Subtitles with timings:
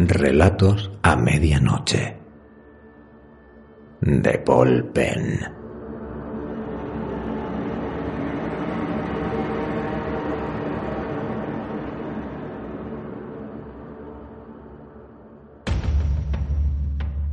[0.00, 2.16] Relatos a medianoche
[4.00, 5.40] de Paul Penn.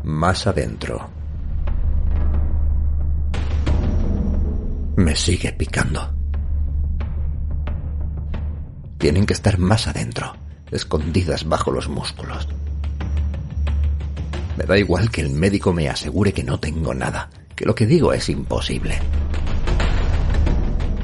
[0.02, 1.08] Más adentro.
[4.96, 6.02] Me sigue picando.
[8.98, 10.45] Tienen que estar más adentro
[10.76, 12.48] escondidas bajo los músculos.
[14.58, 17.86] Me da igual que el médico me asegure que no tengo nada, que lo que
[17.86, 19.00] digo es imposible.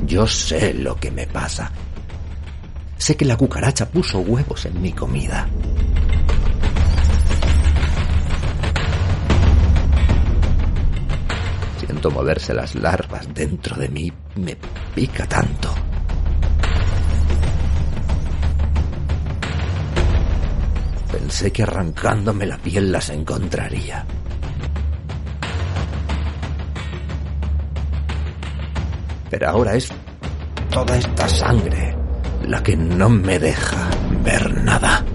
[0.05, 1.71] Yo sé lo que me pasa.
[2.97, 5.47] Sé que la cucaracha puso huevos en mi comida.
[11.79, 14.13] Siento moverse las larvas dentro de mí.
[14.35, 14.55] Me
[14.95, 15.73] pica tanto.
[21.31, 24.05] Pensé que arrancándome la piel las encontraría.
[29.29, 29.89] Pero ahora es
[30.69, 31.95] toda esta sangre
[32.45, 33.89] la que no me deja
[34.25, 35.05] ver nada.